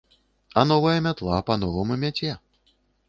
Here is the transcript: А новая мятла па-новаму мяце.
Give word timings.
А 0.61 0.61
новая 0.71 0.95
мятла 1.07 1.37
па-новаму 1.49 1.99
мяце. 2.07 2.31